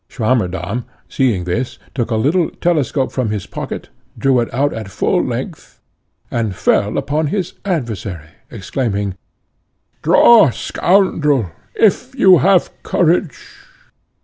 [0.09, 5.23] Swammerdamm, seeing this, took a little telescope from his pocket, drew it out at full
[5.23, 5.79] length,
[6.31, 9.15] and fell upon his adversary, exclaiming,
[10.01, 13.57] "Draw, scoundrel, if you have courage!"